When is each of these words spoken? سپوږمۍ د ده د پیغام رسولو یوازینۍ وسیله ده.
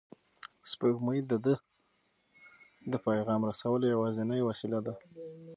سپوږمۍ 0.71 1.19
د 1.29 1.33
ده 1.45 1.55
د 2.91 2.93
پیغام 3.05 3.41
رسولو 3.49 3.85
یوازینۍ 3.93 4.41
وسیله 4.43 4.79
ده. 4.85 4.93